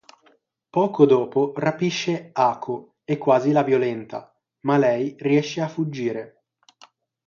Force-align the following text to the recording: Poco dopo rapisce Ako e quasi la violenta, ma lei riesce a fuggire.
Poco 0.71 1.05
dopo 1.05 1.53
rapisce 1.55 2.31
Ako 2.33 2.95
e 3.05 3.19
quasi 3.19 3.51
la 3.51 3.61
violenta, 3.61 4.35
ma 4.61 4.75
lei 4.79 5.15
riesce 5.19 5.61
a 5.61 5.67
fuggire. 5.67 6.45